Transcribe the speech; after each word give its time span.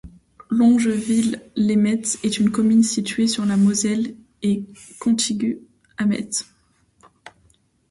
Longeville-lès-Metz 0.49 2.17
est 2.23 2.39
une 2.39 2.49
commune 2.49 2.81
située 2.81 3.27
sur 3.27 3.45
la 3.45 3.55
Moselle 3.55 4.15
et 4.41 4.65
contigüe 4.99 5.59
à 5.95 6.07
Metz. 6.07 6.51